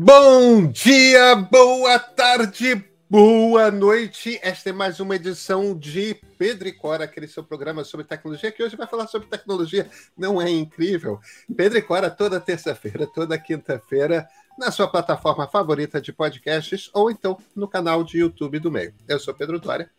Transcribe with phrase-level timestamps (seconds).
[0.00, 4.38] Bom dia, boa tarde, boa noite.
[4.44, 8.62] Esta é mais uma edição de Pedro e Cora, aquele seu programa sobre tecnologia, que
[8.62, 9.90] hoje vai falar sobre tecnologia.
[10.16, 11.18] Não é incrível?
[11.56, 17.36] Pedro e Cora toda terça-feira, toda quinta-feira, na sua plataforma favorita de podcasts ou então
[17.56, 18.94] no canal de YouTube do meio.
[19.08, 19.90] Eu sou Pedro Dória.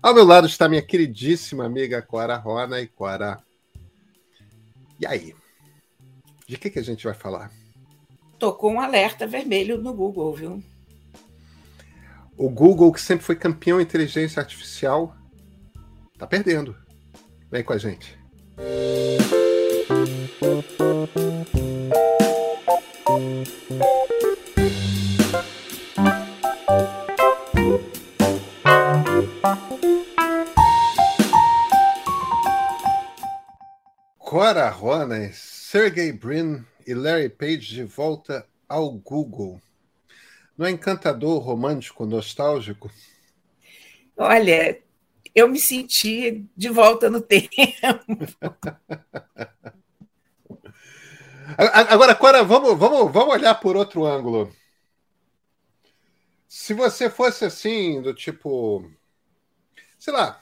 [0.00, 3.42] Ao meu lado está minha queridíssima amiga Cora Rona e Cora.
[5.00, 5.34] E aí?
[6.46, 7.50] De que, que a gente vai falar?
[8.40, 10.62] Tocou um alerta vermelho no Google, viu?
[12.36, 15.14] O Google, que sempre foi campeão em inteligência artificial,
[16.18, 16.74] tá perdendo.
[17.50, 18.18] Vem com a gente.
[34.18, 39.60] Cora Ronas, Sergey Brin e Larry Page de volta ao Google.
[40.56, 42.90] Não é encantador, romântico, nostálgico?
[44.16, 44.80] Olha,
[45.34, 47.50] eu me senti de volta no tempo.
[51.56, 54.54] Agora, Cora, vamos, vamos, vamos olhar por outro ângulo.
[56.46, 58.90] Se você fosse assim, do tipo.
[59.98, 60.40] Sei lá,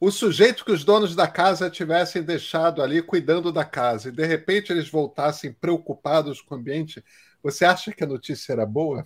[0.00, 4.24] o sujeito que os donos da casa tivessem deixado ali cuidando da casa e de
[4.24, 7.04] repente eles voltassem preocupados com o ambiente,
[7.42, 9.04] você acha que a notícia era boa?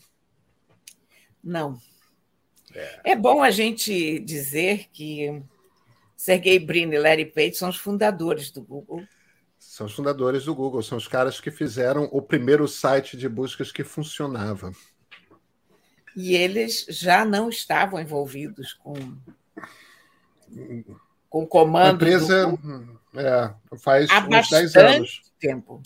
[1.43, 1.81] Não.
[2.73, 5.43] É, é bom a gente dizer que
[6.17, 9.05] Sergey Brin e Larry Page são os fundadores do Google.
[9.59, 13.73] São os fundadores do Google, são os caras que fizeram o primeiro site de buscas
[13.73, 14.73] que funcionava.
[16.15, 18.95] E eles já não estavam envolvidos com
[21.29, 21.87] com comando.
[21.87, 23.01] A empresa do...
[23.17, 25.23] é, faz há uns 10 anos.
[25.39, 25.83] Tempo.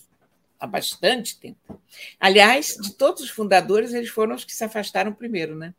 [0.61, 1.81] Há bastante tempo.
[2.19, 5.73] Aliás, de todos os fundadores, eles foram os que se afastaram primeiro, né?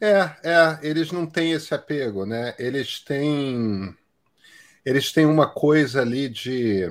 [0.00, 2.54] É, é, eles não têm esse apego, né?
[2.58, 3.94] Eles têm.
[4.84, 6.82] Eles têm uma coisa ali de.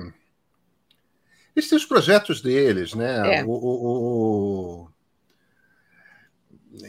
[1.54, 3.38] Eles têm os projetos deles, né?
[3.38, 3.44] É.
[3.44, 4.87] O, o, o,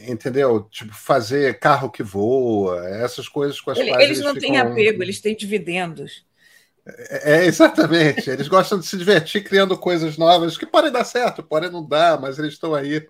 [0.06, 0.62] entendeu?
[0.70, 4.50] Tipo, fazer carro que voa, essas coisas com as Ele, quais eles, eles não ficam...
[4.50, 6.24] têm apego, eles têm dividendos.
[6.86, 8.30] É, é, exatamente.
[8.30, 12.20] Eles gostam de se divertir criando coisas novas que podem dar certo, podem não dar,
[12.20, 13.06] mas eles estão aí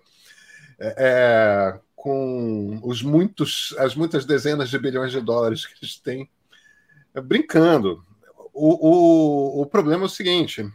[0.79, 6.29] é, é, com os muitos, as muitas dezenas de bilhões de dólares que eles têm
[7.13, 8.03] é, brincando.
[8.53, 10.65] O, o, o problema é o seguinte: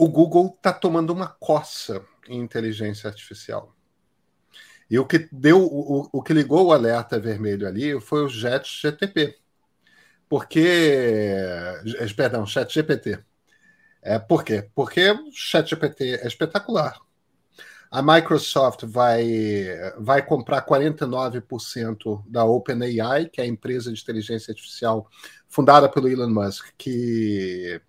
[0.00, 3.76] o Google está tomando uma coça em inteligência artificial.
[4.90, 8.66] E o que deu, o, o que ligou o alerta vermelho ali foi o Jet
[8.82, 9.36] GTP.
[10.28, 10.60] Porque.
[10.60, 13.18] Eh, perdão, Chat GPT.
[14.02, 14.68] É, por quê?
[14.74, 16.98] Porque o Chat GPT é espetacular.
[17.90, 19.66] A Microsoft vai,
[19.98, 25.08] vai comprar 49% da OpenAI, que é a empresa de inteligência artificial
[25.48, 27.80] fundada pelo Elon Musk, que,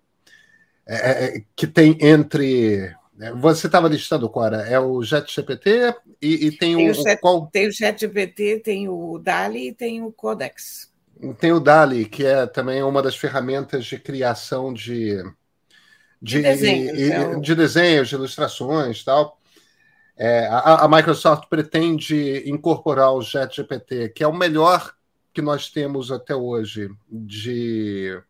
[0.86, 6.50] é, é que tem entre é, você estava listando, Cora, é o JetGPT e, e
[6.50, 7.46] tem, tem, o, o qual...
[7.46, 10.90] Tem o JetGPT, tem o DALI e tem o Codex.
[11.38, 15.22] Tem o DALI, que é também uma das ferramentas de criação de,
[16.20, 19.38] de, de, desenhos, e, é de desenhos, de ilustrações tal.
[20.16, 24.92] É, a, a, Microsoft pretende incorporar o JetGPT, que é o melhor
[25.32, 28.20] que nós temos até hoje de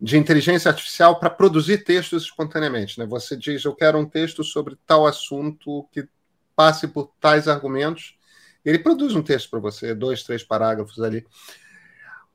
[0.00, 2.98] de inteligência artificial para produzir textos espontaneamente.
[2.98, 3.06] Né?
[3.06, 6.08] Você diz, eu quero um texto sobre tal assunto que
[6.54, 8.16] passe por tais argumentos.
[8.64, 11.26] Ele produz um texto para você, dois, três parágrafos ali.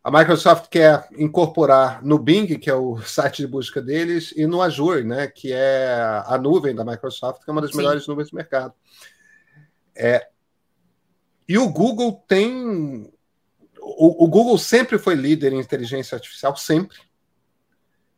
[0.03, 4.62] A Microsoft quer incorporar no Bing, que é o site de busca deles, e no
[4.62, 7.78] Azure, né, que é a nuvem da Microsoft, que é uma das Sim.
[7.78, 8.74] melhores nuvens do mercado.
[9.95, 10.28] É,
[11.47, 13.09] e o Google tem.
[13.80, 16.97] O, o Google sempre foi líder em inteligência artificial, sempre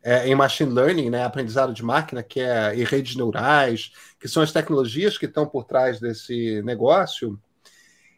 [0.06, 3.90] é, em machine learning, né, aprendizado de máquina, que é e redes neurais,
[4.20, 7.36] que são as tecnologias que estão por trás desse negócio,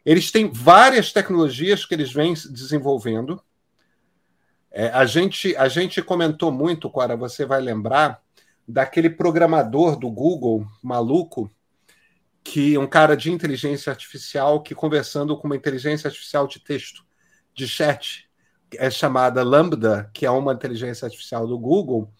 [0.04, 3.42] eles têm várias tecnologias que eles vêm desenvolvendo.
[4.70, 8.22] É, a, gente, a gente comentou muito, Cora, você vai lembrar,
[8.66, 11.50] daquele programador do Google, maluco,
[12.44, 17.02] que um cara de inteligência artificial que conversando com uma inteligência artificial de texto,
[17.54, 18.27] de chat,
[18.74, 22.12] é chamada Lambda, que é uma inteligência artificial do Google,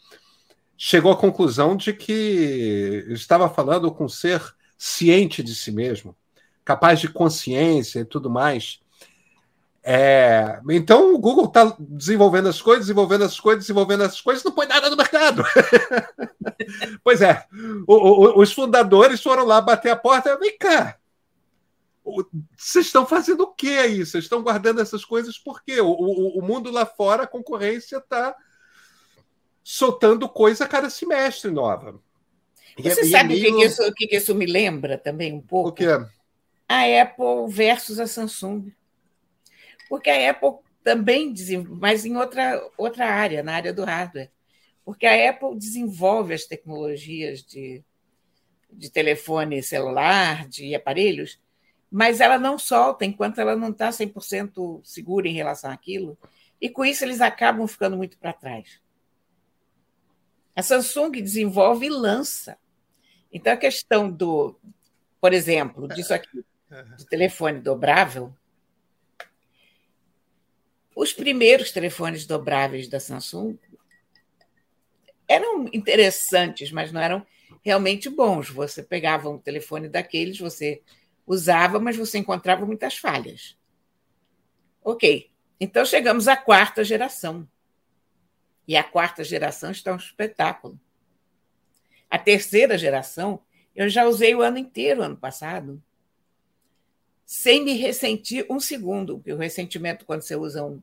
[0.76, 4.40] chegou à conclusão de que estava falando com um ser
[4.76, 6.16] ciente de si mesmo,
[6.64, 8.80] capaz de consciência e tudo mais.
[9.82, 14.52] É, então o Google está desenvolvendo as coisas, desenvolvendo as coisas, desenvolvendo as coisas, não
[14.52, 15.42] põe nada no mercado.
[17.02, 17.44] pois é,
[17.86, 20.38] o, o, os fundadores foram lá bater a porta.
[20.38, 20.97] Vem cá,
[22.56, 24.05] vocês estão fazendo o que aí?
[24.05, 25.81] Vocês estão guardando essas coisas por quê?
[25.81, 28.34] O, o, o mundo lá fora, a concorrência está
[29.62, 32.00] soltando coisa a cada semestre nova.
[32.78, 35.69] Você e, sabe o que, isso, que isso me lembra também um pouco?
[35.69, 35.87] O quê?
[36.69, 38.72] A Apple versus a Samsung.
[39.88, 44.31] Porque a Apple também desenvolve, mas em outra, outra área, na área do hardware.
[44.84, 47.82] Porque a Apple desenvolve as tecnologias de,
[48.72, 51.38] de telefone celular, de aparelhos,
[51.90, 56.19] mas ela não solta enquanto ela não está 100% segura em relação àquilo,
[56.61, 58.81] e com isso eles acabam ficando muito para trás.
[60.55, 62.58] A Samsung desenvolve e lança.
[63.32, 64.58] Então, a questão do,
[65.20, 68.34] por exemplo, disso aqui, do telefone dobrável,
[70.96, 73.56] os primeiros telefones dobráveis da Samsung
[75.29, 77.25] eram interessantes, mas não eram
[77.62, 78.50] realmente bons.
[78.50, 80.82] Você pegava um telefone daqueles, você
[81.28, 83.56] usava, mas você encontrava muitas falhas.
[84.82, 85.30] Ok,
[85.60, 87.46] então chegamos à quarta geração.
[88.66, 90.80] E a quarta geração está um espetáculo.
[92.10, 93.40] A terceira geração,
[93.76, 95.82] eu já usei o ano inteiro, ano passado,
[97.26, 100.82] sem me ressentir um segundo, porque o ressentimento, quando você usa um,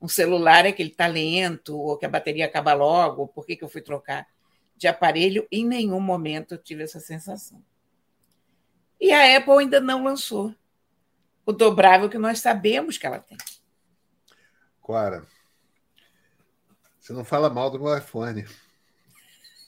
[0.00, 3.44] um celular, é que ele está lento, ou que a bateria acaba logo, ou por
[3.44, 4.28] que, que eu fui trocar
[4.76, 7.62] de aparelho, em nenhum momento eu tive essa sensação.
[9.00, 10.54] E a Apple ainda não lançou
[11.46, 13.38] o dobrável que nós sabemos que ela tem.
[14.82, 15.24] Clara,
[16.98, 18.44] você não fala mal do meu iPhone.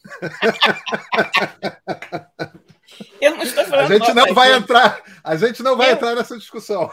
[3.20, 3.90] Eu não estou falando.
[3.90, 5.02] A gente não vai entrar.
[5.22, 5.94] A gente não vai eu...
[5.94, 6.90] entrar nessa discussão.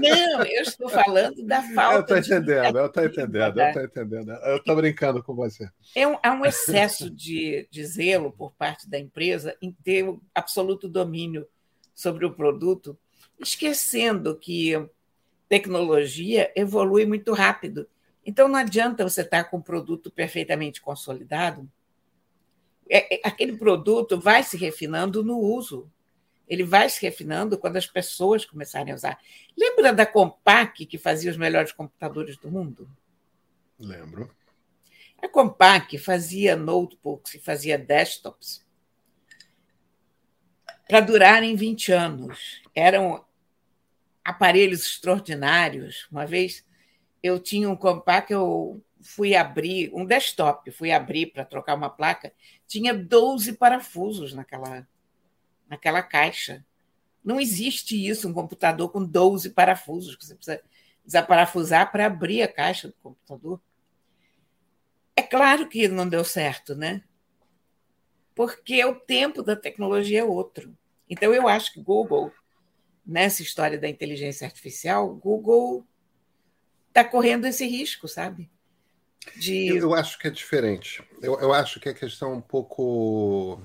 [0.00, 2.14] Não, eu estou falando da falta.
[2.14, 4.32] Eu estou entendendo, eu estou entendendo, eu estou entendendo.
[4.32, 5.68] Eu estou brincando com você.
[5.94, 10.22] É um, há um excesso de, de zelo por parte da empresa em ter o
[10.34, 11.46] absoluto domínio
[11.94, 12.98] sobre o produto,
[13.38, 14.72] esquecendo que
[15.48, 17.88] tecnologia evolui muito rápido.
[18.24, 21.68] Então, não adianta você estar com um produto perfeitamente consolidado.
[22.88, 25.90] É, é, aquele produto vai se refinando no uso.
[26.48, 29.18] Ele vai se refinando quando as pessoas começarem a usar.
[29.56, 32.88] Lembra da Compaq, que fazia os melhores computadores do mundo?
[33.78, 34.30] Lembro.
[35.20, 38.64] A Compaq fazia notebooks e fazia desktops
[40.92, 42.60] para durarem 20 anos.
[42.74, 43.24] Eram
[44.22, 46.06] aparelhos extraordinários.
[46.12, 46.66] Uma vez
[47.22, 52.30] eu tinha um compact, eu fui abrir, um desktop, fui abrir para trocar uma placa,
[52.66, 54.86] tinha 12 parafusos naquela,
[55.66, 56.62] naquela caixa.
[57.24, 60.62] Não existe isso, um computador com 12 parafusos, que você precisa
[61.02, 63.58] desaparafusar para abrir a caixa do computador.
[65.16, 67.02] É claro que não deu certo, né?
[68.34, 70.76] Porque o tempo da tecnologia é outro.
[71.08, 72.32] Então, eu acho que Google,
[73.06, 75.86] nessa história da inteligência artificial, Google
[76.88, 78.50] está correndo esse risco, sabe?
[79.36, 79.68] De...
[79.68, 81.02] Eu, eu, acho que é diferente.
[81.20, 83.62] Eu, eu acho que a questão é um pouco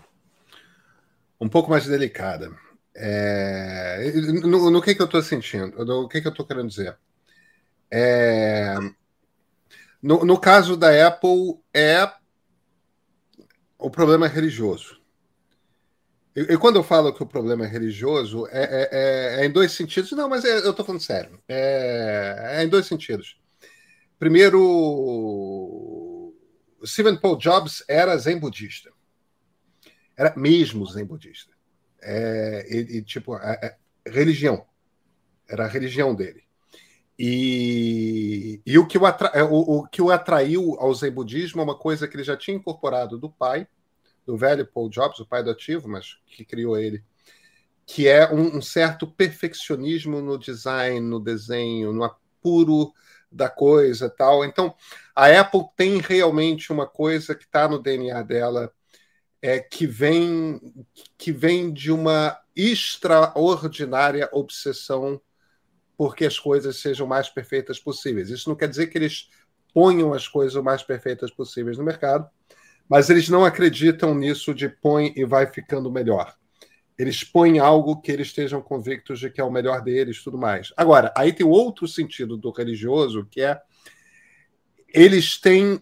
[1.39, 2.51] um pouco mais delicada.
[2.95, 4.11] É...
[4.43, 5.85] No, no, que, que eu estou sentindo?
[5.85, 6.97] No que, que eu estou querendo dizer?
[7.91, 8.75] É...
[10.01, 12.11] No, no caso da Apple, é
[13.77, 14.99] o problema é religioso.
[16.37, 19.51] E, e, quando eu falo que o problema é religioso, é, é, é, é em
[19.51, 20.11] dois sentidos.
[20.11, 21.41] Não, mas é, eu estou falando sério.
[21.47, 23.39] É, é, em dois sentidos.
[24.19, 24.61] Primeiro,
[26.85, 28.91] Stephen Paul Jobs era zen budista.
[30.15, 31.51] Era mesmo zen budista.
[32.03, 33.35] É, e, e, tipo,
[34.06, 34.63] religião.
[35.49, 36.44] Era a religião dele.
[37.17, 41.63] E, e o, que o, atra, o, o que o atraiu ao zen budismo é
[41.63, 43.67] uma coisa que ele já tinha incorporado do pai,
[44.27, 47.01] do velho Paul Jobs, o pai do ativo, mas que criou ele,
[47.85, 52.91] que é um, um certo perfeccionismo no design, no desenho, no apuro
[53.31, 54.43] da coisa tal.
[54.43, 54.75] Então,
[55.15, 58.71] a Apple tem realmente uma coisa que está no DNA dela,
[59.41, 60.59] é que vem
[61.17, 65.21] que vem de uma extraordinária obsessão
[65.95, 68.29] porque as coisas sejam mais perfeitas possíveis.
[68.29, 69.29] Isso não quer dizer que eles
[69.73, 72.29] ponham as coisas o mais perfeitas possíveis no mercado,
[72.89, 76.35] mas eles não acreditam nisso de põe e vai ficando melhor.
[76.97, 80.73] Eles põem algo que eles estejam convictos de que é o melhor deles, tudo mais.
[80.75, 83.61] Agora, aí tem outro sentido do religioso, que é
[84.94, 85.79] eles têm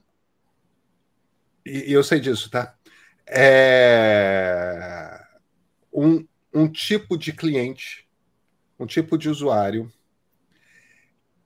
[1.65, 2.75] e eu sei disso, tá?
[3.27, 5.19] É
[5.95, 8.07] um, um tipo de cliente,
[8.77, 9.91] um tipo de usuário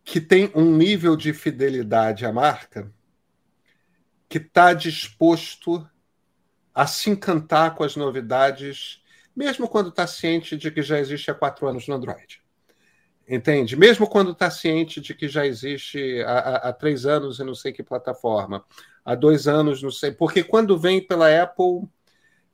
[0.03, 2.91] que tem um nível de fidelidade à marca
[4.29, 5.85] que está disposto
[6.73, 9.01] a se encantar com as novidades,
[9.35, 12.41] mesmo quando está ciente de que já existe há quatro anos no Android.
[13.27, 13.75] Entende?
[13.75, 17.71] Mesmo quando está ciente de que já existe há, há, três anos em não sei
[17.71, 18.65] que plataforma,
[19.03, 20.11] há dois anos, não sei.
[20.11, 21.87] Porque quando vem pela Apple,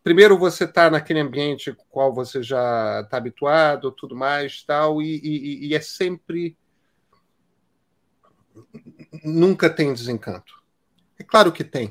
[0.04, 5.02] primeiro você está naquele ambiente com o qual você já está habituado, tudo mais, tal,
[5.02, 6.58] e, e, e é sempre.
[9.24, 10.65] Nunca tem desencanto.
[11.20, 11.90] É claro que tem.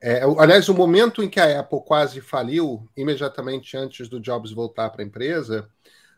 [0.00, 4.90] É, aliás, o momento em que a Apple quase faliu, imediatamente antes do Jobs voltar
[4.90, 5.68] para a empresa,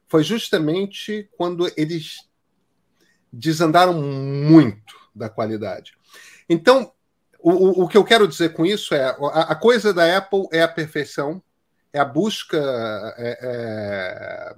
[0.08, 2.28] foi justamente quando eles
[3.32, 5.96] desandaram muito da qualidade.
[6.48, 6.92] Então,
[7.38, 9.10] o, o que eu quero dizer com isso é a,
[9.42, 11.42] a coisa da Apple é a perfeição,
[11.92, 12.58] é a busca.
[13.16, 14.54] É, é,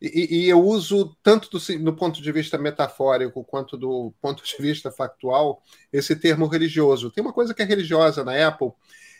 [0.00, 4.90] e, e, eu uso tanto do, ponto de vista metafórico quanto do ponto de vista
[4.90, 5.62] factual
[5.92, 7.10] esse termo religioso.
[7.10, 8.72] Tem uma coisa que é religiosa na Apple,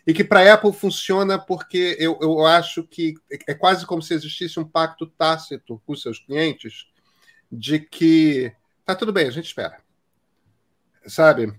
[0.06, 3.14] e que para a Apple funciona porque eu, eu acho que
[3.46, 6.86] é quase como se existisse um pacto tácito com seus clientes
[7.50, 8.52] de que
[8.84, 9.78] tá tudo bem, a gente espera.
[11.06, 11.52] Sabe?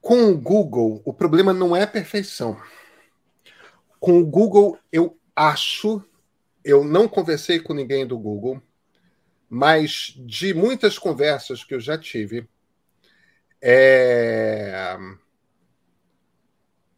[0.00, 2.60] Com o Google, o problema não é perfeição.
[4.00, 6.02] Com o Google, eu acho,
[6.64, 8.62] eu não conversei com ninguém do Google,
[9.48, 12.48] mas de muitas conversas que eu já tive,
[13.60, 14.96] é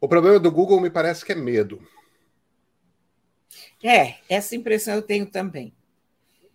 [0.01, 1.87] o problema do Google me parece que é medo.
[3.83, 5.75] É, essa impressão eu tenho também.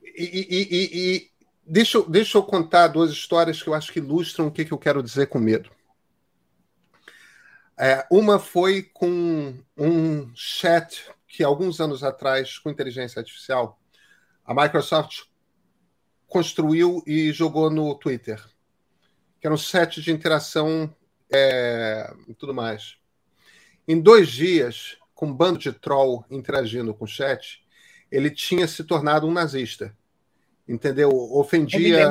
[0.03, 1.31] E, e, e, e
[1.65, 4.79] deixa, deixa eu contar duas histórias que eu acho que ilustram o que, que eu
[4.79, 5.71] quero dizer com medo.
[7.79, 13.79] É, uma foi com um chat que, alguns anos atrás, com inteligência artificial,
[14.43, 15.25] a Microsoft
[16.27, 18.43] construiu e jogou no Twitter,
[19.39, 20.91] que era um set de interação
[21.31, 22.97] é, e tudo mais.
[23.87, 27.63] Em dois dias, com um bando de troll interagindo com o chat,
[28.11, 29.95] ele tinha se tornado um nazista.
[30.67, 31.11] Entendeu?
[31.11, 32.09] Ofendia.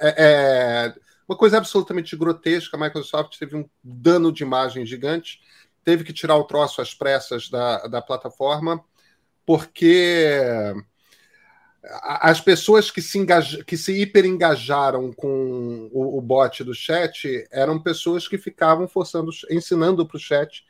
[0.00, 0.94] É, é,
[1.28, 2.76] uma coisa absolutamente grotesca.
[2.76, 5.40] A Microsoft teve um dano de imagem gigante,
[5.84, 8.82] teve que tirar o troço às pressas da, da plataforma,
[9.44, 10.40] porque
[12.02, 13.62] as pessoas que se, engaj...
[13.64, 20.06] que se hiperengajaram com o, o bot do chat eram pessoas que ficavam forçando, ensinando
[20.06, 20.64] para o chat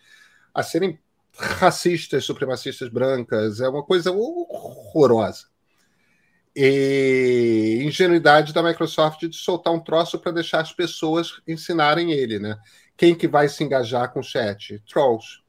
[0.52, 0.98] a serem
[1.36, 3.60] racistas, supremacistas brancas.
[3.60, 5.46] É uma coisa horrorosa.
[6.56, 12.56] E ingenuidade da Microsoft de soltar um troço para deixar as pessoas ensinarem ele, né?
[12.96, 14.82] Quem que vai se engajar com o chat?
[14.88, 15.40] Trolls.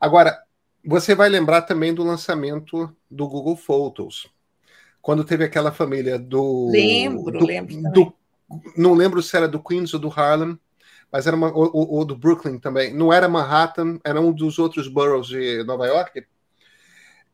[0.00, 0.42] Agora,
[0.84, 4.26] você vai lembrar também do lançamento do Google Photos,
[5.00, 6.70] quando teve aquela família do.
[6.70, 7.82] Lembro, do, lembro.
[7.92, 8.14] Do,
[8.76, 10.58] não lembro se era do Queens ou do Harlem,
[11.10, 12.92] mas era uma, o, o, do Brooklyn também.
[12.92, 16.24] Não era Manhattan, era um dos outros boroughs de Nova York.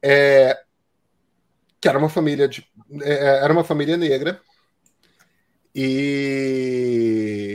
[0.03, 0.59] É,
[1.81, 2.67] que era uma família de,
[3.03, 4.41] é, era uma família negra
[5.75, 7.48] e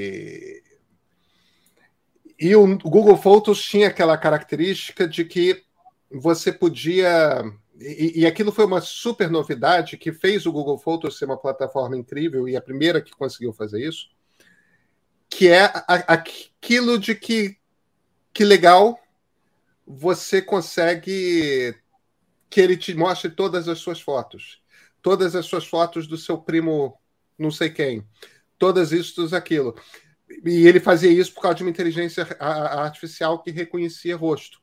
[2.44, 5.64] e o Google Photos tinha aquela característica de que
[6.12, 7.42] você podia
[7.80, 11.98] e, e, aquilo foi uma super novidade que fez o Google Photos ser uma plataforma
[11.98, 14.10] incrível e a primeira que conseguiu fazer isso
[15.30, 17.58] que é aquilo de que,
[18.34, 19.00] que legal
[19.88, 21.76] você consegue
[22.50, 24.62] que ele te mostre todas as suas fotos,
[25.02, 27.00] todas as suas fotos do seu primo,
[27.38, 28.06] não sei quem,
[28.60, 29.76] todas isso, aquilo.
[30.46, 34.62] E ele fazia isso por causa de uma inteligência artificial que reconhecia rosto.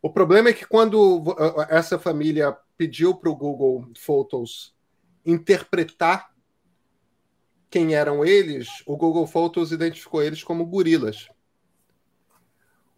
[0.00, 1.24] O problema é que quando
[1.68, 4.74] essa família pediu para o Google Photos
[5.26, 6.30] interpretar
[7.68, 11.28] quem eram eles, o Google Photos identificou eles como gorilas.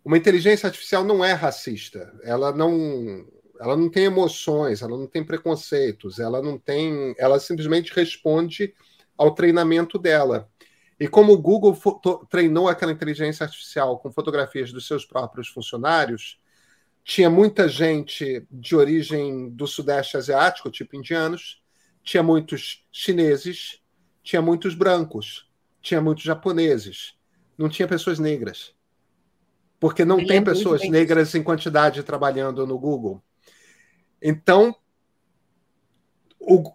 [0.04, 2.12] Uma inteligência artificial não é racista.
[2.22, 3.26] Ela não,
[3.58, 8.74] ela não tem emoções, ela não tem preconceitos, ela não tem, ela simplesmente responde
[9.16, 10.48] ao treinamento dela.
[11.00, 11.74] E como o Google
[12.28, 16.38] treinou aquela inteligência artificial com fotografias dos seus próprios funcionários,
[17.02, 21.62] tinha muita gente de origem do Sudeste Asiático, tipo indianos,
[22.02, 23.80] tinha muitos chineses,
[24.22, 27.14] tinha muitos brancos, tinha muitos japoneses,
[27.56, 28.74] não tinha pessoas negras.
[29.78, 33.22] Porque não tem pessoas negras em quantidade trabalhando no Google.
[34.20, 34.76] Então,
[36.38, 36.70] o,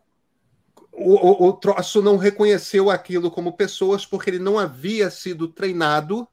[0.98, 6.28] o, o troço não reconheceu aquilo como pessoas porque ele não havia sido treinado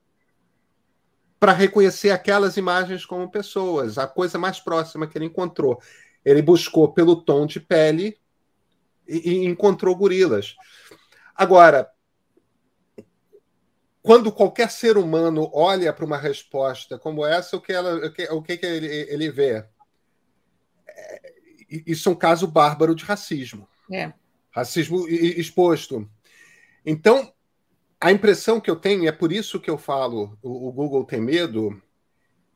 [1.38, 3.99] para reconhecer aquelas imagens como pessoas.
[3.99, 5.83] A coisa mais próxima que ele encontrou.
[6.25, 8.16] Ele buscou pelo tom de pele
[9.09, 10.54] e, e encontrou gorilas.
[11.35, 11.90] Agora,
[14.00, 18.25] quando qualquer ser humano olha para uma resposta como essa, o que, ela, o que,
[18.28, 19.64] o que, que ele, ele vê?
[20.87, 21.33] É,
[21.69, 23.69] isso é um caso bárbaro de racismo.
[23.90, 24.12] É.
[24.52, 26.09] Racismo exposto.
[26.85, 27.32] Então,
[28.00, 31.04] a impressão que eu tenho, e é por isso que eu falo, o, o, Google
[31.04, 31.80] tem medo,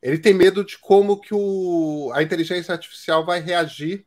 [0.02, 4.06] ele tem medo de como que o, a inteligência artificial vai reagir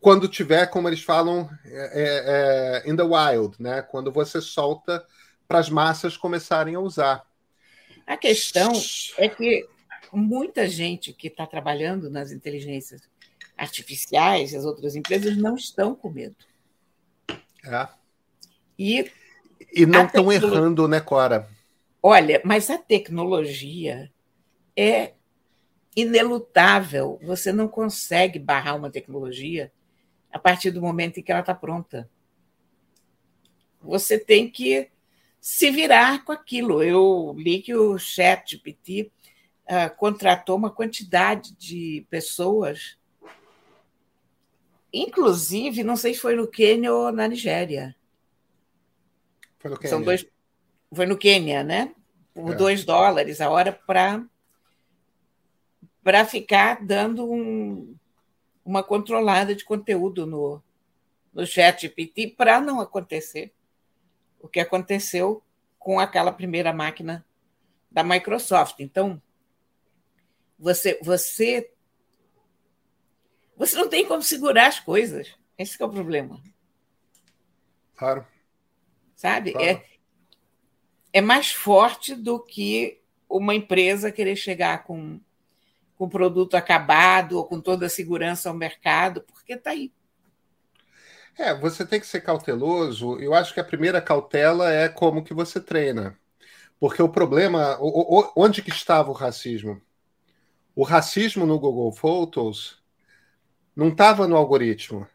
[0.00, 3.80] quando tiver, como eles falam, é, é, in the wild, né?
[3.82, 5.04] quando você solta
[5.48, 7.24] para as massas começarem a usar.
[8.06, 8.72] A questão
[9.16, 9.66] é que
[10.12, 13.02] muita gente que está trabalhando nas inteligências
[13.56, 16.36] artificiais, as outras empresas, não estão com medo.
[17.64, 17.88] É.
[18.78, 19.10] E,
[19.72, 20.48] e não estão tecnologia...
[20.48, 21.48] errando, né, Cora?
[22.02, 24.12] Olha, mas a tecnologia
[24.76, 25.14] é
[25.96, 27.18] inelutável.
[27.22, 29.72] Você não consegue barrar uma tecnologia
[30.30, 32.08] a partir do momento em que ela está pronta.
[33.80, 34.90] Você tem que
[35.40, 36.82] se virar com aquilo.
[36.82, 39.10] Eu li que o ChatGPT
[39.64, 42.98] uh, contratou uma quantidade de pessoas,
[44.92, 47.94] inclusive, não sei se foi no Quênia ou na Nigéria.
[49.58, 49.90] Foi no Quênia.
[49.90, 50.26] São dois,
[50.92, 51.94] foi no Quênia, né?
[52.34, 52.56] Por é.
[52.56, 54.24] dois dólares a hora para
[56.02, 57.96] para ficar dando um,
[58.64, 60.62] uma controlada de conteúdo no,
[61.34, 63.52] no chat GPT para não acontecer
[64.40, 65.42] o que aconteceu
[65.80, 67.26] com aquela primeira máquina
[67.90, 68.78] da Microsoft.
[68.78, 69.20] Então,
[70.58, 71.72] você você
[73.56, 75.34] você não tem como segurar as coisas.
[75.56, 76.40] Esse é o problema.
[77.96, 78.26] Claro.
[79.14, 79.52] Sabe?
[79.52, 79.66] Claro.
[79.66, 79.84] É,
[81.12, 85.20] é mais forte do que uma empresa querer chegar com
[85.96, 89.90] com produto acabado ou com toda a segurança ao mercado, porque está aí.
[91.38, 93.18] É, você tem que ser cauteloso.
[93.18, 96.18] Eu acho que a primeira cautela é como que você treina.
[96.78, 97.78] Porque o problema,
[98.36, 99.80] onde que estava o racismo?
[100.74, 102.82] O racismo no Google Photos
[103.76, 105.06] não estava no algoritmo,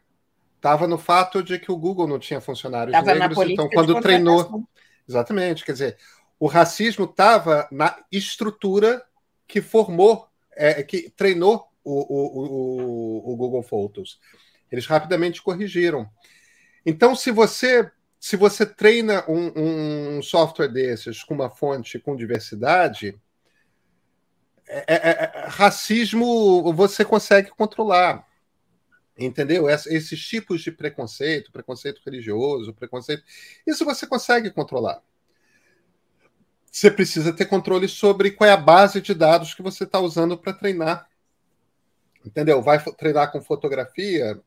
[0.56, 3.50] estava no fato de que o Google não tinha funcionários tava negros.
[3.50, 4.64] então, quando treinou,
[5.08, 5.98] exatamente, quer dizer,
[6.38, 9.04] o racismo estava na estrutura
[9.46, 14.20] que formou, é, que treinou o, o, o, o Google Photos.
[14.70, 16.08] Eles rapidamente corrigiram.
[16.86, 17.90] Então, se você
[18.22, 23.20] se você treina um, um software desses com uma fonte com diversidade,
[24.68, 28.24] é, é, é, racismo você consegue controlar.
[29.18, 29.68] Entendeu?
[29.68, 33.22] Esses tipos de preconceito, preconceito religioso, preconceito.
[33.66, 35.02] Isso você consegue controlar.
[36.70, 40.38] Você precisa ter controle sobre qual é a base de dados que você está usando
[40.38, 41.06] para treinar.
[42.24, 42.62] Entendeu?
[42.62, 44.40] Vai treinar com fotografia,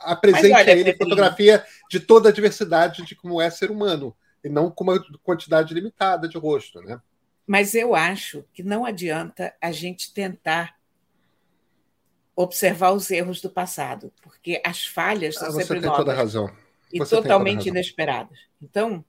[0.00, 4.48] apresente olha, a ele fotografia de toda a diversidade de como é ser humano, e
[4.48, 7.00] não com uma quantidade limitada de rosto, né?
[7.46, 10.79] Mas eu acho que não adianta a gente tentar
[12.34, 15.98] observar os erros do passado, porque as falhas são ah, sempre novas.
[15.98, 16.50] Toda razão.
[16.92, 18.38] E você totalmente inesperadas.
[18.60, 19.04] Então,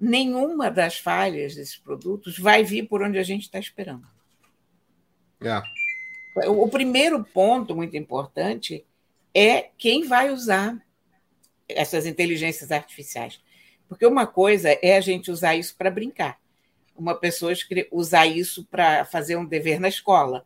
[0.00, 4.06] nenhuma das falhas desses produtos vai vir por onde a gente está esperando.
[5.40, 5.62] É.
[6.48, 8.84] O primeiro ponto muito importante
[9.34, 10.80] é quem vai usar
[11.68, 13.40] essas inteligências artificiais.
[13.88, 16.38] Porque uma coisa é a gente usar isso para brincar,
[16.94, 17.52] uma pessoa
[17.90, 20.44] usar isso para fazer um dever na escola,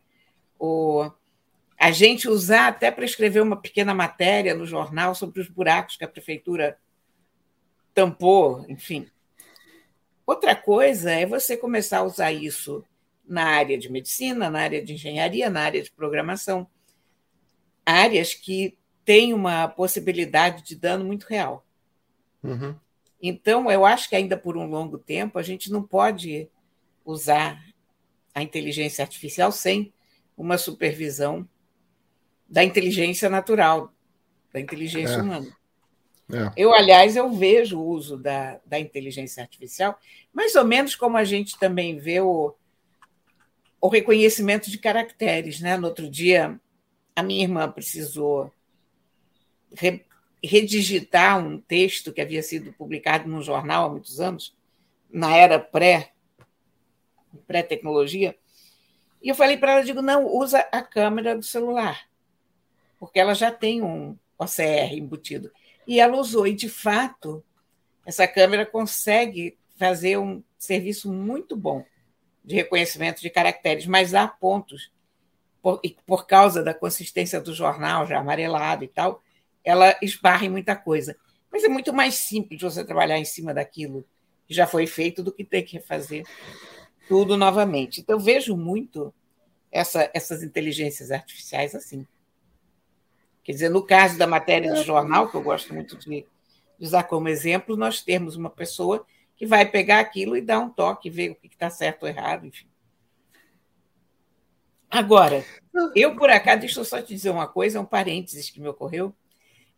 [0.59, 1.13] ou
[1.83, 6.05] a gente usar até para escrever uma pequena matéria no jornal sobre os buracos que
[6.05, 6.79] a prefeitura
[7.93, 9.11] tampou, enfim.
[10.25, 12.85] Outra coisa é você começar a usar isso
[13.27, 16.69] na área de medicina, na área de engenharia, na área de programação
[17.85, 21.67] áreas que têm uma possibilidade de dano muito real.
[22.45, 22.77] Uhum.
[23.21, 26.49] Então, eu acho que ainda por um longo tempo a gente não pode
[27.05, 27.61] usar
[28.33, 29.93] a inteligência artificial sem
[30.37, 31.45] uma supervisão
[32.53, 33.91] da inteligência natural,
[34.53, 35.23] da inteligência é.
[35.23, 35.57] humana.
[36.31, 36.53] É.
[36.55, 39.99] Eu, aliás, eu vejo o uso da, da inteligência artificial
[40.31, 42.55] mais ou menos como a gente também vê o,
[43.81, 45.61] o reconhecimento de caracteres.
[45.61, 45.79] Né?
[45.79, 46.61] No outro dia,
[47.17, 48.53] a minha irmã precisou
[49.75, 50.05] re,
[50.45, 54.55] redigitar um texto que havia sido publicado num jornal há muitos anos,
[55.11, 56.11] na era pré
[57.47, 58.37] pré-tecnologia,
[59.23, 62.07] e eu falei para ela, digo, não, usa a câmera do celular,
[63.03, 65.51] porque ela já tem um OCR embutido.
[65.89, 67.43] E ela usou, e de fato,
[68.07, 71.85] essa câmera consegue fazer um serviço muito bom
[72.45, 74.93] de reconhecimento de caracteres, mas há pontos
[75.61, 79.21] por, por causa da consistência do jornal já amarelado e tal,
[79.65, 81.17] ela esbarra em muita coisa.
[81.51, 84.07] Mas é muito mais simples você trabalhar em cima daquilo
[84.47, 86.25] que já foi feito do que ter que refazer
[87.09, 88.01] tudo novamente.
[88.01, 89.13] Então, vejo muito
[89.73, 92.07] essa, essas inteligências artificiais assim.
[93.43, 96.25] Quer dizer, no caso da matéria de jornal, que eu gosto muito de
[96.79, 99.05] usar como exemplo, nós temos uma pessoa
[99.37, 102.47] que vai pegar aquilo e dar um toque, ver o que está certo ou errado,
[102.47, 102.67] enfim.
[104.89, 105.45] Agora,
[105.95, 109.15] eu por acaso, deixa eu só te dizer uma coisa, um parênteses que me ocorreu.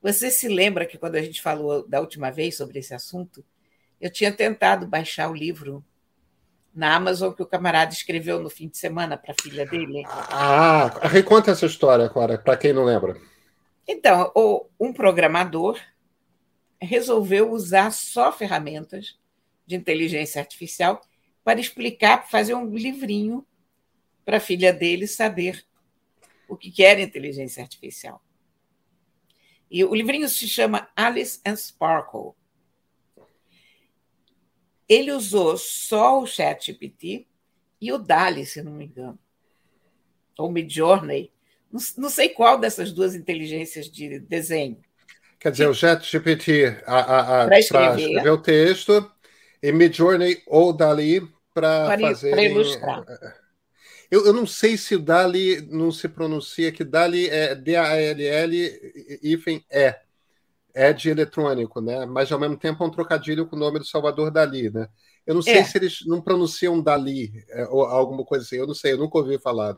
[0.03, 3.45] Você se lembra que quando a gente falou da última vez sobre esse assunto,
[4.01, 5.85] eu tinha tentado baixar o livro
[6.75, 10.03] na Amazon que o camarada escreveu no fim de semana para a filha dele.
[10.07, 13.17] Ah, reconta essa história, Clara, para quem não lembra.
[13.87, 14.33] Então,
[14.81, 15.81] um programador
[16.81, 19.19] resolveu usar só ferramentas
[19.67, 21.01] de inteligência artificial
[21.43, 23.47] para explicar, fazer um livrinho
[24.25, 25.67] para a filha dele saber
[26.49, 28.23] o que era inteligência artificial.
[29.71, 32.33] E o livrinho se chama Alice and Sparkle.
[34.89, 37.27] Ele usou só o ChatGPT
[37.81, 39.19] e o DALI, se não me engano,
[40.39, 41.34] ou Midjourney.
[41.75, 44.79] Não, não sei qual dessas duas inteligências de desenho.
[45.41, 47.99] Quer dizer, o ChatGPT para escrever.
[47.99, 49.11] escrever o texto
[49.61, 52.31] e Midjourney ou DALI para fazer.
[52.31, 53.05] Para ilustrar.
[54.09, 59.65] Eu, eu, não sei se o Dali não se pronuncia, que Dali é D-A-L-L, hífen
[59.69, 59.99] é.
[60.73, 62.07] É de eletrônico, né?
[62.07, 64.89] Mas ao mesmo tempo é um trocadilho com o nome do Salvador Dali, né?
[65.27, 65.65] Eu não sei é.
[65.65, 68.57] se eles não pronunciam Dali é, ou alguma coisa assim.
[68.57, 69.75] Eu não sei, eu nunca ouvi falar.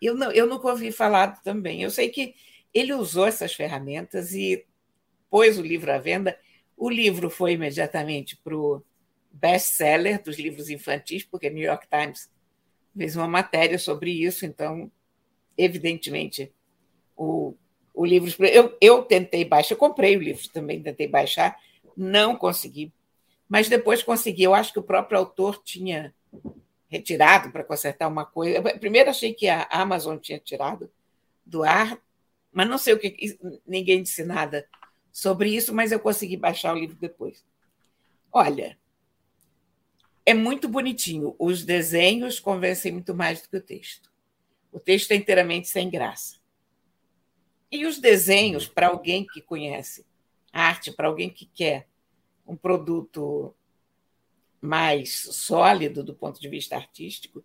[0.00, 1.82] Eu, não, eu nunca ouvi falar também.
[1.82, 2.34] Eu sei que
[2.72, 4.64] ele usou essas ferramentas e
[5.30, 6.38] pôs o livro à venda.
[6.76, 8.82] O livro foi imediatamente para o
[9.30, 12.30] best-seller dos livros infantis, porque New York Times
[12.96, 14.90] fez uma matéria sobre isso, então,
[15.56, 16.52] evidentemente,
[17.16, 17.54] o,
[17.94, 18.32] o livro.
[18.46, 21.56] Eu, eu tentei baixar, eu comprei o livro também, tentei baixar,
[21.96, 22.92] não consegui,
[23.48, 24.44] mas depois consegui.
[24.44, 26.14] Eu acho que o próprio autor tinha
[26.88, 28.62] retirado para consertar uma coisa.
[28.78, 30.90] Primeiro achei que a Amazon tinha tirado
[31.44, 31.98] do ar,
[32.52, 34.66] mas não sei o que, ninguém disse nada
[35.12, 37.44] sobre isso, mas eu consegui baixar o livro depois.
[38.32, 38.78] Olha,
[40.24, 41.34] é muito bonitinho.
[41.38, 44.10] Os desenhos convencem muito mais do que o texto.
[44.72, 46.36] O texto é inteiramente sem graça.
[47.70, 50.06] E os desenhos, para alguém que conhece
[50.52, 51.86] arte, para alguém que quer
[52.46, 53.54] um produto
[54.60, 57.44] mais sólido do ponto de vista artístico,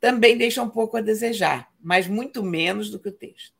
[0.00, 3.54] também deixam um pouco a desejar, mas muito menos do que o texto.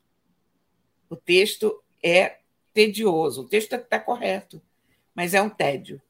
[1.09, 2.39] O texto é
[2.73, 4.61] tedioso, o texto está correto,
[5.15, 6.01] mas é um tédio.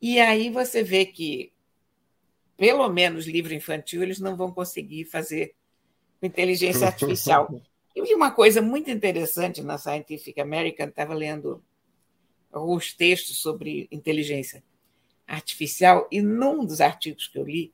[0.00, 1.52] E aí você vê que
[2.60, 5.54] pelo menos livro infantil, eles não vão conseguir fazer
[6.20, 7.48] com inteligência artificial.
[7.96, 11.64] Eu vi uma coisa muito interessante na Scientific American, estava lendo
[12.52, 14.62] alguns textos sobre inteligência
[15.30, 17.72] artificial, e num dos artigos que eu li,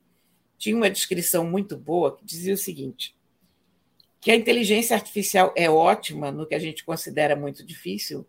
[0.59, 3.17] tinha uma descrição muito boa que dizia o seguinte:
[4.21, 8.27] que a inteligência artificial é ótima no que a gente considera muito difícil,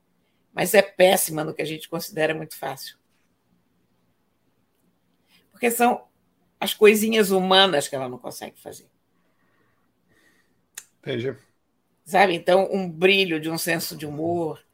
[0.54, 2.98] mas é péssima no que a gente considera muito fácil.
[5.52, 6.08] Porque são
[6.60, 8.88] as coisinhas humanas que ela não consegue fazer.
[11.00, 11.36] Entendi.
[12.06, 12.34] Sabe?
[12.34, 14.66] Então, um brilho de um senso de humor,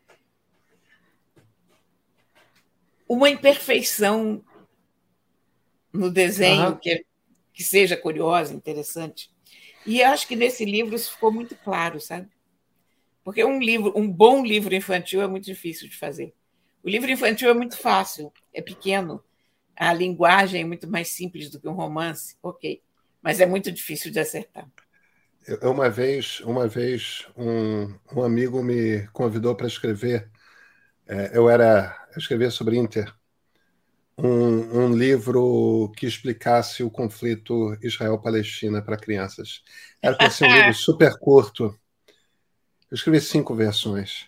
[3.13, 4.43] uma imperfeição
[5.93, 6.78] no desenho uhum.
[6.78, 7.06] que,
[7.54, 9.32] que seja curiosa, interessante.
[9.86, 12.28] E acho que nesse livro isso ficou muito claro, sabe?
[13.23, 16.34] Porque um livro, um bom livro infantil é muito difícil de fazer.
[16.84, 19.23] O livro infantil é muito fácil, é pequeno,
[19.76, 22.82] a linguagem é muito mais simples do que um romance, ok,
[23.21, 24.67] mas é muito difícil de acertar.
[25.45, 30.30] Eu, uma vez, uma vez um, um amigo me convidou para escrever.
[31.06, 33.13] É, eu era eu escrevia sobre Inter,
[34.17, 39.63] um, um, livro que explicasse o conflito Israel-Palestina para crianças.
[40.02, 41.76] Era para ser um livro super curto.
[42.91, 44.28] Eu escrevi cinco versões.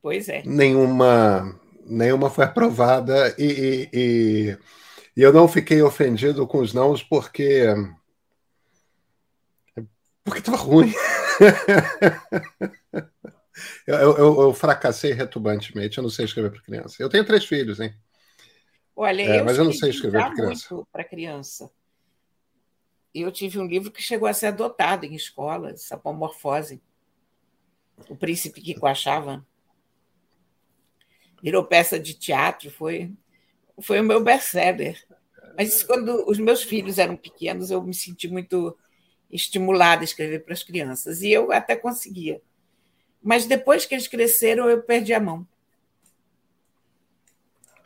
[0.00, 0.42] Pois é.
[0.44, 4.58] Nenhuma nenhuma foi aprovada e, e, e,
[5.16, 7.66] e eu não fiquei ofendido com os nãos porque
[10.24, 10.92] porque estava ruim.
[13.86, 15.98] eu, eu, eu, fracassei retumbantemente.
[15.98, 16.96] Eu não sei escrever para criança.
[16.98, 17.94] Eu tenho três filhos, hein?
[18.94, 20.82] Olha, é, eu mas eu não sei escrever para criança.
[20.92, 21.70] Para criança.
[23.14, 26.82] Eu tive um livro que chegou a ser adotado em escola, Sapomorfose.
[28.08, 29.46] O Príncipe que coachava
[31.42, 33.12] virou peça de teatro, foi,
[33.80, 35.02] foi o meu best-seller.
[35.56, 38.76] Mas quando os meus filhos eram pequenos, eu me senti muito
[39.30, 42.40] estimulada a escrever para as crianças, e eu até conseguia.
[43.22, 45.46] Mas depois que eles cresceram, eu perdi a mão.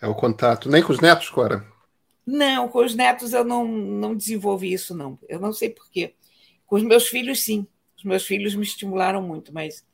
[0.01, 0.68] É o contato.
[0.68, 1.66] Nem com os netos, Cora?
[2.27, 5.18] Não, com os netos eu não, não desenvolvi isso, não.
[5.29, 6.14] Eu não sei porquê.
[6.66, 7.66] Com os meus filhos, sim.
[7.96, 9.85] Os meus filhos me estimularam muito, mas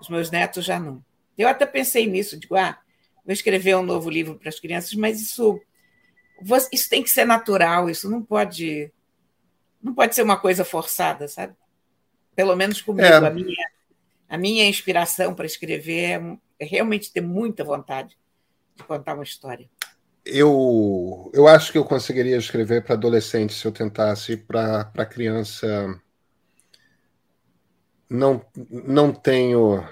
[0.00, 1.04] os meus netos já não.
[1.36, 2.78] Eu até pensei nisso, digo, ah,
[3.24, 5.60] vou escrever um novo livro para as crianças, mas isso,
[6.72, 8.90] isso tem que ser natural, isso não pode,
[9.82, 11.54] não pode ser uma coisa forçada, sabe?
[12.34, 13.16] Pelo menos comigo, é.
[13.16, 13.54] a, minha,
[14.28, 18.16] a minha inspiração para escrever é, é realmente ter muita vontade
[18.74, 19.68] de contar uma história.
[20.24, 26.00] Eu, eu acho que eu conseguiria escrever para adolescente se eu tentasse, para criança.
[28.10, 29.84] Não, não tenho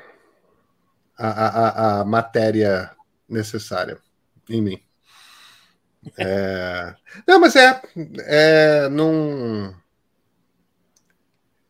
[1.17, 2.91] a, a, a matéria
[3.29, 3.99] necessária
[4.49, 4.83] em mim.
[6.19, 6.95] É...
[7.27, 7.81] Não, mas é.
[8.27, 9.75] é não...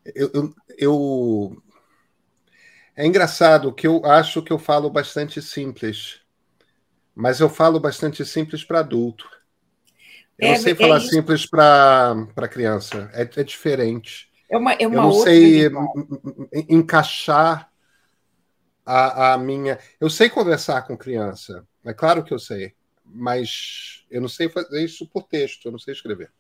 [0.04, 1.62] Eu, eu, eu,
[2.96, 6.20] É engraçado que eu acho que eu falo bastante simples,
[7.14, 9.28] mas eu falo bastante simples para adulto.
[10.38, 13.10] Eu é, não sei é falar simples para criança.
[13.12, 14.30] É, é diferente.
[14.48, 15.62] É uma, é uma eu não sei
[16.68, 17.70] encaixar
[18.86, 19.78] a, a minha.
[20.00, 24.84] Eu sei conversar com criança, é claro que eu sei, mas eu não sei fazer
[24.84, 26.30] isso por texto, eu não sei escrever.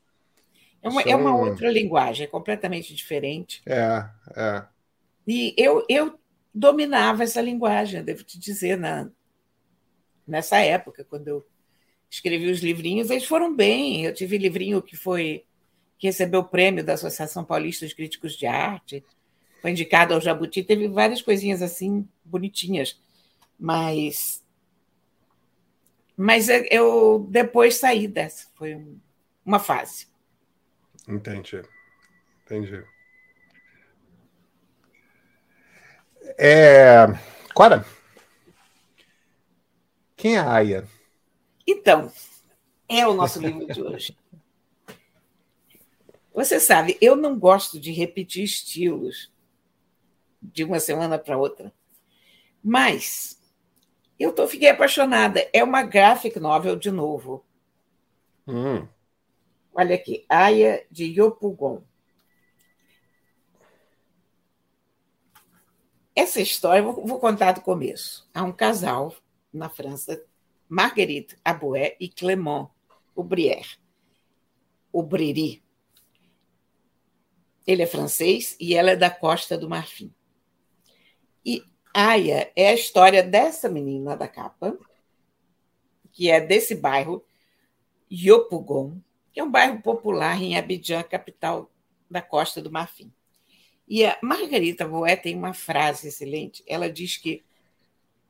[0.82, 3.62] É uma, é uma outra linguagem, é completamente diferente.
[3.66, 4.04] É,
[4.36, 4.64] é.
[5.26, 6.20] E eu, eu
[6.54, 9.10] dominava essa linguagem, devo te dizer, na,
[10.26, 11.46] nessa época, quando eu
[12.08, 14.04] escrevi os livrinhos, eles foram bem.
[14.04, 15.44] Eu tive livrinho que foi
[15.98, 19.04] que recebeu o prêmio da Associação Paulista de Críticos de Arte
[19.64, 23.00] foi indicado ao Jabuti, teve várias coisinhas assim bonitinhas,
[23.58, 24.44] mas
[26.14, 28.86] mas eu depois saí dessa, foi
[29.42, 30.06] uma fase.
[31.08, 31.62] Entendi,
[32.44, 32.84] entendi.
[36.38, 37.06] É...
[37.54, 37.84] Cora,
[40.16, 40.88] quem é a Aya?
[41.66, 42.10] Então,
[42.88, 44.16] é o nosso livro de hoje.
[46.34, 49.32] Você sabe, eu não gosto de repetir estilos
[50.42, 51.72] de uma semana para outra.
[52.62, 53.40] Mas
[54.18, 55.48] eu tô, fiquei apaixonada.
[55.52, 57.44] É uma graphic novel de novo.
[58.46, 58.86] Hum.
[59.74, 61.82] Olha aqui, Aya de Yopugon.
[66.14, 68.28] Essa história, vou, vou contar do começo.
[68.32, 69.14] Há um casal
[69.52, 70.24] na França,
[70.68, 72.70] Marguerite Aboué e Clément
[73.16, 73.78] Aubrière.
[74.94, 75.62] Aubrery.
[77.66, 80.14] Ele é francês e ela é da Costa do Marfim.
[81.44, 84.78] E Aya é a história dessa menina da capa,
[86.12, 87.24] que é desse bairro,
[88.12, 89.00] Yopougon,
[89.32, 91.70] que é um bairro popular em Abidjan, capital
[92.08, 93.12] da Costa do Marfim.
[93.86, 96.64] E a Margarita Boé tem uma frase excelente.
[96.66, 97.44] Ela diz que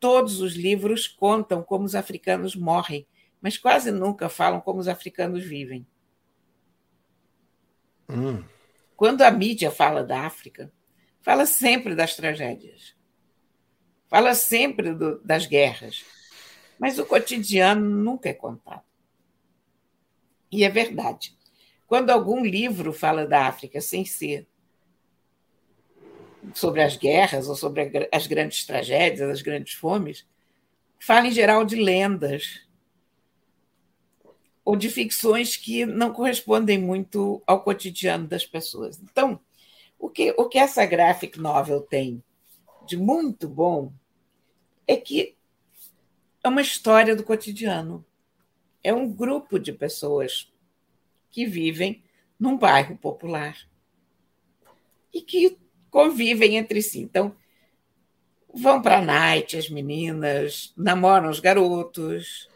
[0.00, 3.06] todos os livros contam como os africanos morrem,
[3.40, 5.86] mas quase nunca falam como os africanos vivem.
[8.08, 8.44] Hum.
[8.96, 10.72] Quando a mídia fala da África,
[11.20, 12.94] fala sempre das tragédias.
[14.08, 16.04] Fala sempre do, das guerras,
[16.78, 18.84] mas o cotidiano nunca é contado.
[20.50, 21.36] E é verdade.
[21.86, 24.46] Quando algum livro fala da África sem ser
[26.52, 30.26] sobre as guerras ou sobre as grandes tragédias, as grandes fomes,
[30.98, 32.64] fala em geral de lendas
[34.64, 39.00] ou de ficções que não correspondem muito ao cotidiano das pessoas.
[39.02, 39.38] Então,
[39.98, 42.22] o que, o que essa graphic novel tem
[42.86, 43.92] de muito bom
[44.86, 45.36] é que
[46.42, 48.04] é uma história do cotidiano.
[48.82, 50.52] É um grupo de pessoas
[51.30, 52.02] que vivem
[52.38, 53.56] num bairro popular
[55.12, 55.58] e que
[55.94, 56.98] convivem entre si.
[56.98, 57.36] Então,
[58.52, 62.48] vão para a night as meninas, namoram os garotos,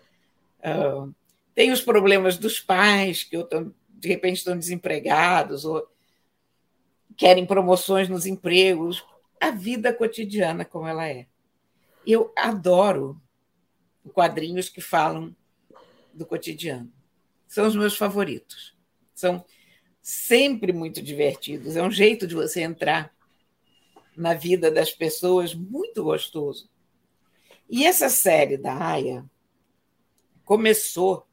[0.59, 1.15] uh,
[1.55, 3.37] tem os problemas dos pais que
[3.91, 5.89] de repente estão desempregados ou
[7.17, 9.07] querem promoções nos empregos,
[9.41, 11.29] a vida cotidiana como ela é.
[12.05, 13.23] Eu adoro
[14.13, 15.33] quadrinhos que falam
[16.13, 16.93] do cotidiano.
[17.47, 18.77] São os meus favoritos.
[19.15, 19.45] São
[20.03, 21.77] sempre muito divertidos.
[21.77, 23.17] É um jeito de você entrar
[24.19, 26.69] na vida das pessoas muito gostoso.
[27.71, 29.25] E essa série da Aya
[30.45, 31.25] começou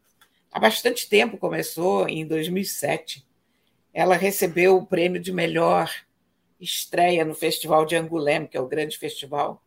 [0.52, 3.26] há bastante tempo, começou em 2007.
[3.92, 5.92] Ela recebeu o prêmio de melhor
[6.60, 9.64] estreia no Festival de Angoulême, que é o grande festival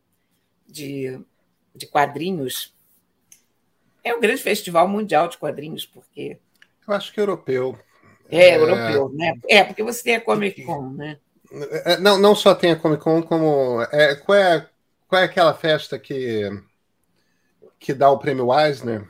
[0.64, 1.18] de,
[1.74, 2.76] de quadrinhos.
[4.04, 6.38] É um grande festival mundial de quadrinhos, porque.
[6.86, 7.76] Eu acho que é europeu.
[8.30, 9.34] É, é, europeu, né?
[9.48, 11.18] É, porque você tem a Comic Con, né?
[11.84, 13.82] É, não, não só tem a Comic Con, como.
[13.90, 14.68] É, qual, é,
[15.06, 16.50] qual é aquela festa que,
[17.78, 19.06] que dá o prêmio Eisner?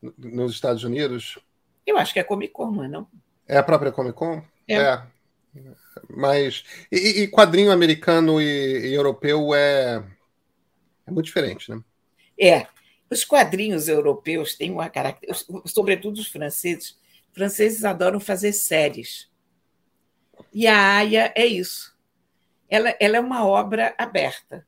[0.00, 1.38] nos Estados Unidos?
[1.86, 3.08] Eu acho que é Comic Con, não é não?
[3.46, 4.42] É a própria Comic Con?
[4.66, 4.74] É.
[4.74, 5.02] é.
[6.08, 6.64] Mas.
[6.92, 10.04] E, e quadrinho americano e, e, europeu é,
[11.06, 11.82] é muito diferente, né?
[12.38, 12.66] É.
[13.10, 16.98] Os quadrinhos europeus têm uma característica, sobretudo os franceses.
[17.30, 19.28] Os franceses adoram fazer séries.
[20.52, 21.96] E a Aya é isso.
[22.68, 24.66] Ela, ela é uma obra aberta.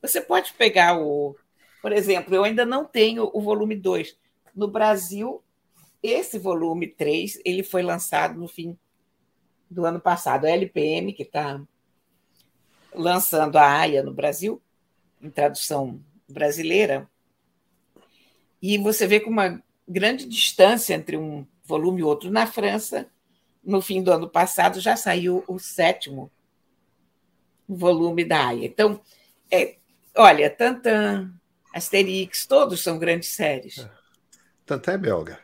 [0.00, 1.36] Você pode pegar o.
[1.80, 4.16] Por exemplo, eu ainda não tenho o volume 2.
[4.54, 5.42] No Brasil,
[6.02, 8.76] esse volume 3 ele foi lançado no fim
[9.70, 10.44] do ano passado.
[10.44, 11.60] A LPM, que está
[12.94, 14.60] lançando a AIA no Brasil,
[15.20, 17.08] em tradução brasileira,
[18.60, 22.30] e você vê com uma grande distância entre um volume e outro.
[22.30, 23.10] Na França,
[23.64, 26.30] no fim do ano passado, já saiu o sétimo
[27.68, 28.66] volume da AIA.
[28.66, 29.00] Então,
[29.50, 29.76] é,
[30.16, 31.32] olha, Tantan,
[31.74, 33.86] Asterix, todos são grandes séries.
[34.66, 35.38] Tantan é belga.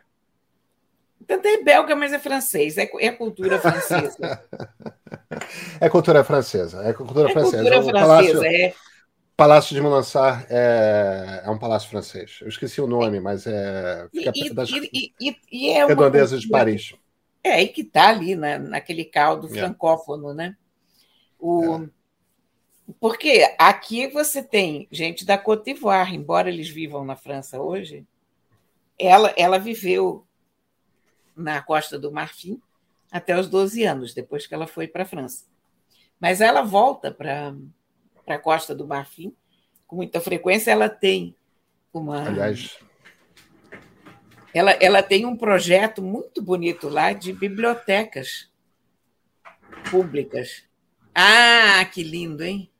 [1.26, 4.42] Tanto é belga, mas é francês, é, é cultura francesa.
[5.78, 7.56] é cultura francesa, é cultura é francesa.
[7.58, 8.74] Cultura francesa, Palácio, é.
[9.36, 12.38] Palácio de Molansar é, é um palácio francês.
[12.40, 14.08] Eu esqueci o nome, mas é.
[14.10, 16.94] Fica e, das e, e, e é redondezas de Paris.
[17.42, 19.50] É, e que está ali na, naquele caldo é.
[19.50, 20.56] francófono, né?
[21.38, 21.88] O, é.
[23.00, 28.06] Porque aqui você tem gente da Côte d'Ivoire, embora eles vivam na França hoje,
[28.98, 30.26] ela, ela viveu
[31.36, 32.60] na Costa do Marfim
[33.10, 35.44] até os 12 anos, depois que ela foi para a França.
[36.18, 37.54] Mas ela volta para
[38.26, 39.34] a Costa do Marfim
[39.86, 40.70] com muita frequência.
[40.70, 41.34] Ela tem
[41.92, 42.26] uma.
[42.26, 42.78] Aliás.
[44.54, 48.50] Ela, ela tem um projeto muito bonito lá de bibliotecas
[49.90, 50.64] públicas.
[51.14, 52.70] Ah, que lindo, hein?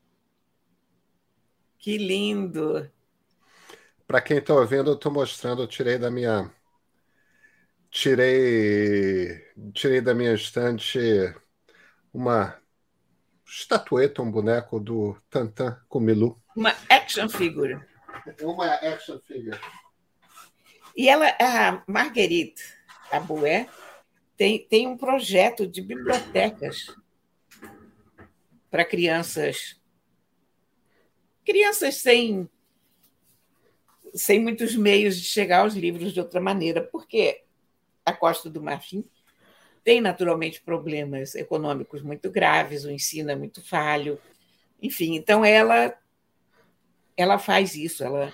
[1.77, 2.89] Que lindo!
[4.07, 6.51] Para quem está ouvindo, eu estou mostrando, eu tirei da minha
[7.91, 10.99] tirei tirei da minha estante
[12.13, 12.59] uma
[13.45, 16.41] estatueta, um boneco do Tantan Milu.
[16.55, 17.79] Uma action figure.
[18.41, 19.59] Uma action figure.
[20.99, 22.61] E ela, a Marguerite
[23.09, 23.69] Aboué,
[24.35, 26.93] tem, tem um projeto de bibliotecas
[28.69, 29.79] para crianças.
[31.45, 32.49] Crianças sem
[34.13, 37.43] sem muitos meios de chegar aos livros de outra maneira, porque
[38.05, 39.05] a Costa do Marfim
[39.85, 44.19] tem naturalmente problemas econômicos muito graves, o ensino é muito falho,
[44.81, 45.97] enfim, então ela
[47.15, 48.33] ela faz isso, ela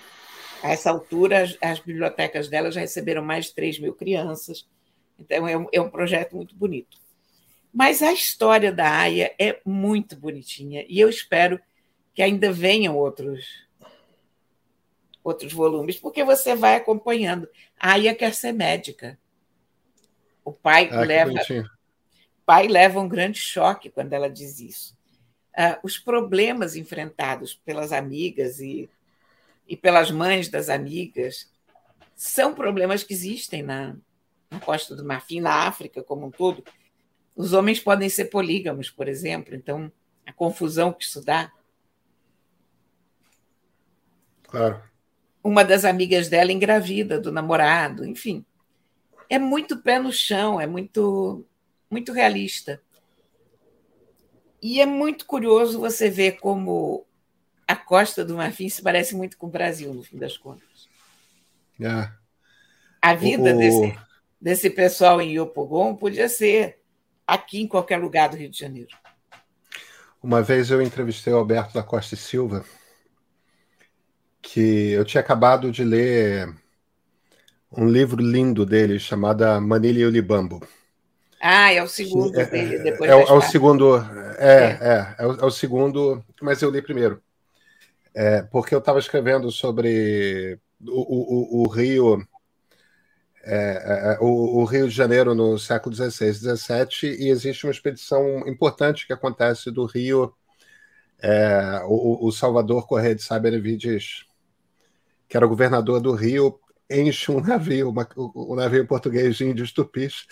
[0.65, 4.67] a essa altura as, as bibliotecas dela já receberam mais de 3 mil crianças,
[5.19, 6.97] então é um, é um projeto muito bonito.
[7.71, 11.59] Mas a história da Aya é muito bonitinha e eu espero
[12.15, 13.63] que ainda venham outros
[15.23, 17.47] outros volumes, porque você vai acompanhando.
[17.79, 19.17] A Aya quer ser médica.
[20.43, 21.33] O pai ah, leva
[22.45, 24.95] pai leva um grande choque quando ela diz isso.
[25.57, 28.89] Uh, os problemas enfrentados pelas amigas e,
[29.67, 31.51] e pelas mães das amigas
[32.15, 33.95] são problemas que existem na,
[34.49, 36.63] na Costa do Marfim, na África como um todo.
[37.35, 39.91] Os homens podem ser polígamos, por exemplo, então
[40.25, 41.51] a confusão que isso dá.
[44.43, 44.81] Claro.
[45.43, 48.45] Uma das amigas dela engravida do namorado, enfim
[49.29, 51.45] é muito pé no chão, é muito,
[51.89, 52.81] muito realista.
[54.61, 57.05] E é muito curioso você ver como
[57.67, 60.87] a Costa do Marfim se parece muito com o Brasil, no fim das contas.
[61.79, 62.09] É.
[63.01, 63.57] A vida o...
[63.57, 63.99] desse,
[64.39, 66.79] desse pessoal em Iopogon podia ser
[67.25, 68.95] aqui em qualquer lugar do Rio de Janeiro.
[70.21, 72.65] Uma vez eu entrevistei o Alberto da Costa e Silva,
[74.41, 76.51] que eu tinha acabado de ler
[77.71, 80.65] um livro lindo dele chamado Manilha e o Libambo.
[81.41, 83.99] Ah, é o segundo é, dele, depois é, é, o segundo, é,
[84.39, 84.79] é.
[84.81, 87.21] É, é, o, é o segundo, mas eu li primeiro.
[88.15, 92.25] É, porque eu estava escrevendo sobre o, o, o Rio,
[93.43, 98.47] é, é, o, o, Rio de Janeiro no século XVI, XVII, e existe uma expedição
[98.47, 100.33] importante que acontece do Rio,
[101.87, 104.25] o, o, Salvador Correia de Sá Benevides,
[105.27, 106.57] que era o governador do Rio,
[106.89, 110.25] enche um navio, uma, um navio português de índios tupis,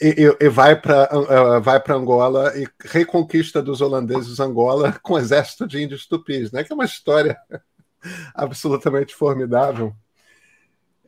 [0.00, 5.18] e, e, vai para uh, vai para Angola e reconquista dos holandeses Angola com um
[5.18, 6.64] exército de índios tupis, né?
[6.64, 7.36] Que é uma história
[8.34, 9.94] absolutamente formidável.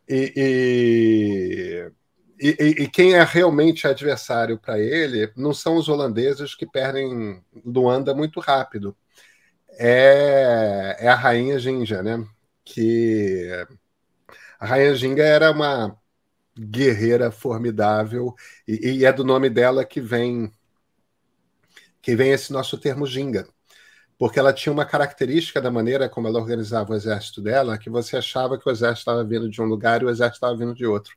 [0.09, 1.91] E,
[2.39, 8.15] e, e, quem é realmente adversário para ele não são os holandeses que perdem Luanda
[8.15, 8.97] muito rápido.
[9.79, 12.25] É, é a rainha Ginja, né?
[12.65, 13.67] Que
[14.61, 15.99] A Rainha Ginga era uma
[16.59, 18.35] guerreira formidável
[18.67, 20.51] e, e, é do nome dela que vem
[22.01, 23.49] que vem esse nosso termo ginga,
[24.17, 28.17] porque ela tinha uma característica da maneira como ela organizava o exército dela, que você
[28.17, 30.87] achava que o exército estava vindo de um lugar e o exército estava vindo de
[30.87, 31.17] outro.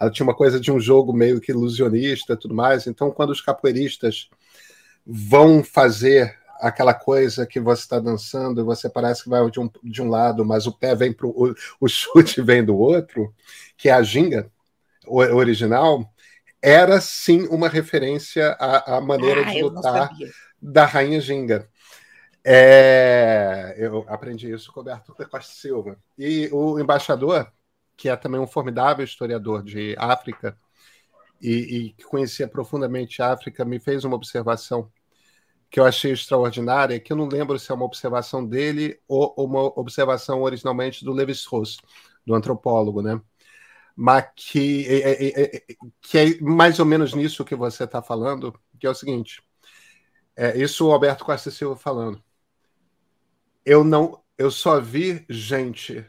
[0.00, 2.86] Ela tinha uma coisa de um jogo meio que ilusionista, tudo mais.
[2.86, 4.30] Então, quando os capoeiristas
[5.06, 10.00] vão fazer aquela coisa que você está dançando, você parece que vai de um, de
[10.00, 13.34] um lado, mas o pé vem para o, o chute vem do outro,
[13.76, 14.50] que é a ginga
[15.06, 16.04] original,
[16.60, 20.10] era sim uma referência à, à maneira ah, de lutar
[20.60, 21.68] da Rainha Ginga.
[22.44, 25.96] É, eu aprendi isso com o Roberto Costa Silva.
[26.18, 27.50] E o embaixador,
[27.96, 30.56] que é também um formidável historiador de África
[31.40, 34.90] e, e que conhecia profundamente a África, me fez uma observação
[35.70, 39.62] que eu achei extraordinária, que eu não lembro se é uma observação dele ou uma
[39.80, 41.78] observação originalmente do Levi-Strauss,
[42.26, 43.20] do antropólogo, né?
[43.94, 45.62] Mas que é, é, é,
[46.00, 49.42] que é mais ou menos nisso que você está falando, que é o seguinte,
[50.34, 52.22] é, isso o Alberto Costa Silva falando.
[53.64, 56.04] Eu não, eu só vi gente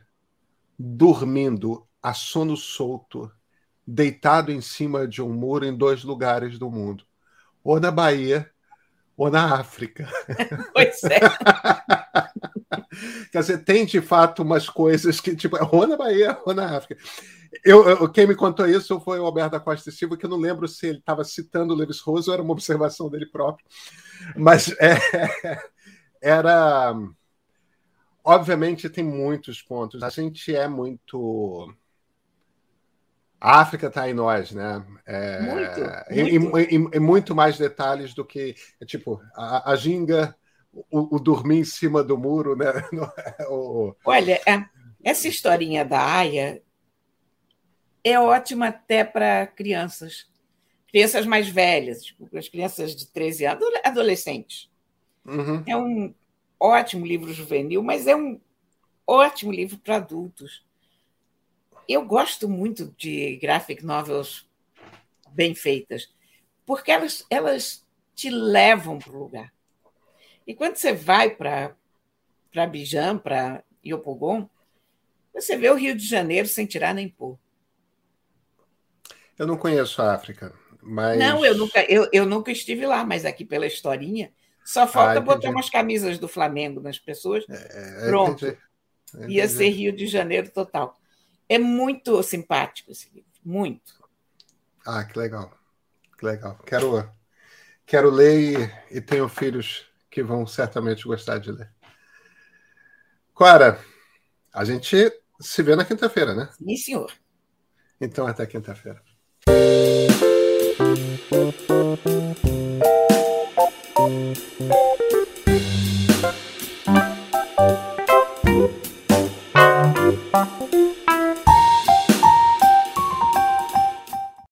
[0.78, 3.32] dormindo a sono solto,
[3.86, 7.06] deitado em cima de um muro em dois lugares do mundo,
[7.64, 8.50] ou na Bahia
[9.16, 10.08] ou na África.
[10.74, 11.20] Pois é.
[13.32, 17.02] Quer dizer, tem de fato umas coisas que, tipo, ou na Bahia ou na África.
[17.64, 20.30] Eu, eu, quem me contou isso foi o Alberto da Costa e Silva, que eu
[20.30, 23.66] não lembro se ele estava citando o Levis Rose ou era uma observação dele próprio.
[24.36, 24.98] Mas é,
[26.22, 26.96] era.
[28.24, 30.02] Obviamente, tem muitos pontos.
[30.02, 31.74] A gente é muito
[33.44, 34.82] a África está em nós, né?
[35.06, 36.70] É, muito, muito.
[36.70, 38.56] Em, em, em, muito mais detalhes do que,
[38.86, 40.34] tipo, a, a ginga,
[40.74, 42.66] o, o, dormir em cima do muro, né?
[43.40, 43.96] É o...
[44.06, 44.66] Olha, é,
[45.04, 46.62] essa historinha da Aya
[48.04, 50.30] é ótima até para crianças.
[50.88, 54.70] Crianças mais velhas, tipo, as crianças de 13 anos, adolescentes.
[55.26, 55.64] Uhum.
[55.66, 56.14] É um
[56.60, 58.40] ótimo livro juvenil, mas é um
[59.08, 60.64] ótimo livro para adultos
[61.88, 64.48] eu gosto muito de graphic novels
[65.32, 66.14] bem feitas,
[66.66, 69.54] porque elas, elas te levam para o lugar.
[70.46, 71.76] E quando você vai para
[72.56, 74.50] Abidjan, para Iopogon,
[75.34, 77.38] você vê o Rio de Janeiro sem tirar nem pôr.
[79.38, 81.18] Eu não conheço a África, mas.
[81.18, 84.32] Não, eu nunca, eu, eu nunca estive lá, mas aqui pela historinha,
[84.64, 87.44] só falta ah, botar umas camisas do Flamengo nas pessoas.
[87.50, 88.46] É, é Pronto.
[88.46, 88.62] Entendi,
[89.14, 89.34] entendi.
[89.34, 90.96] Ia ser Rio de Janeiro total.
[91.50, 94.02] É muito simpático esse livro, muito.
[94.86, 95.52] Ah, que legal.
[96.18, 96.60] Que legal.
[96.66, 97.10] Quero,
[97.86, 101.70] quero ler e, e tenho filhos que vão certamente gostar de ler.
[103.34, 103.80] Clara,
[104.54, 106.50] a gente se vê na quinta-feira, né?
[106.56, 107.12] Sim, senhor.
[108.00, 109.02] Então, até quinta-feira.